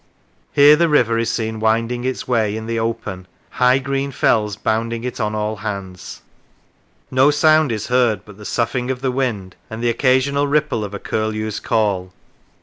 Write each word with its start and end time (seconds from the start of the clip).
Here 0.51 0.75
the 0.75 0.89
river 0.89 1.19
is 1.19 1.29
seen 1.29 1.59
winding 1.59 2.05
its 2.05 2.27
way 2.27 2.57
in 2.57 2.65
the 2.65 2.79
open: 2.79 3.27
high 3.51 3.77
green 3.77 4.11
fells 4.11 4.55
bounding 4.55 5.03
it 5.03 5.19
on 5.19 5.35
all 5.35 5.57
hands. 5.57 6.23
No 7.11 7.29
sound 7.29 7.71
is 7.71 7.85
heard 7.85 8.25
but 8.25 8.37
the 8.39 8.43
soughing 8.45 8.89
of 8.89 9.01
the 9.01 9.11
wind 9.11 9.55
and 9.69 9.79
the 9.83 9.91
occasional 9.91 10.47
ripple 10.47 10.83
of 10.83 10.95
a 10.95 10.99
curlew's 10.99 11.59
call. 11.59 12.13